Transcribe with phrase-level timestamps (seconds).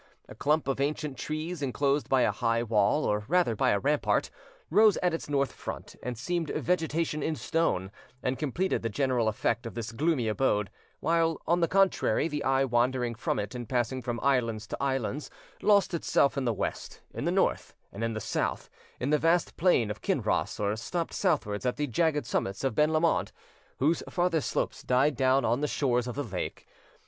[0.27, 4.31] A clump of ancient trees enclosed by a high wall, or rather by a rampart,
[4.71, 7.91] rose at its north front, and seemed vegetation in stone,
[8.23, 12.65] and completed the general effect of this gloomy abode, while, on the contrary, the eye
[12.65, 15.29] wandering from it and passing from islands to islands,
[15.61, 19.55] lost itself in the west, in the north, and in the south, in the vast
[19.55, 23.31] plain of Kinross, or stopped southwards at the jagged summits of Ben Lomond,
[23.77, 26.65] whose farthest slopes died down on the shores of the lake.